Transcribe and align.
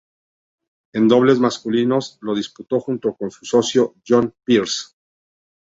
En 0.93 1.07
dobles 1.07 1.39
masculinos, 1.39 2.17
lo 2.21 2.33
disputó 2.33 2.79
junto 2.79 3.09
a 3.21 3.29
su 3.29 3.45
socio 3.45 3.93
John 4.03 4.33
Peers. 4.43 4.97